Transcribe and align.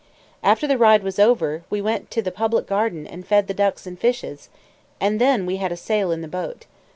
After 0.41 0.65
the 0.65 0.79
ride 0.79 1.03
was 1.03 1.19
over, 1.19 1.61
we 1.69 1.79
went 1.79 2.09
to 2.09 2.23
the 2.23 2.31
Public 2.31 2.65
Garden 2.65 3.05
and 3.05 3.23
fed 3.23 3.45
the 3.45 3.53
ducks 3.53 3.85
and 3.85 3.99
fishes, 3.99 4.49
and 4.99 5.21
then 5.21 5.45
we 5.45 5.57
had 5.57 5.71
a 5.71 5.77
sail 5.77 6.11
in 6.11 6.21
the 6.21 6.27
boat. 6.27 6.65